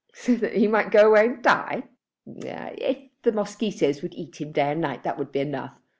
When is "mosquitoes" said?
3.31-4.01